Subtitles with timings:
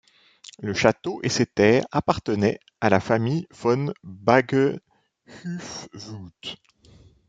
[0.57, 4.81] Le château et ses terres appartenaient à la famille von Baggehufwudt.